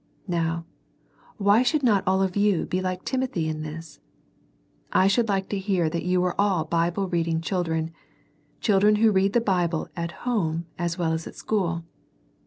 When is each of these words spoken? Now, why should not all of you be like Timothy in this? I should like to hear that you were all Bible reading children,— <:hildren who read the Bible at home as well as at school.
Now, 0.27 0.65
why 1.37 1.61
should 1.61 1.83
not 1.83 2.03
all 2.07 2.23
of 2.23 2.35
you 2.35 2.65
be 2.65 2.81
like 2.81 3.05
Timothy 3.05 3.47
in 3.47 3.61
this? 3.61 3.99
I 4.91 5.05
should 5.05 5.29
like 5.29 5.47
to 5.49 5.59
hear 5.59 5.91
that 5.91 6.01
you 6.01 6.19
were 6.19 6.33
all 6.41 6.65
Bible 6.65 7.07
reading 7.07 7.39
children,— 7.39 7.91
<:hildren 8.63 8.95
who 8.95 9.11
read 9.11 9.33
the 9.33 9.41
Bible 9.41 9.89
at 9.95 10.25
home 10.25 10.65
as 10.79 10.97
well 10.97 11.13
as 11.13 11.27
at 11.27 11.35
school. 11.35 11.83